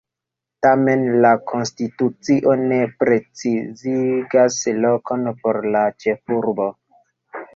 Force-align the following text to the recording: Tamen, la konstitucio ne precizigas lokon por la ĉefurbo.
Tamen, 0.65 1.03
la 1.25 1.33
konstitucio 1.51 2.55
ne 2.61 2.79
precizigas 3.03 4.57
lokon 4.87 5.29
por 5.43 5.63
la 5.75 5.83
ĉefurbo. 6.05 6.67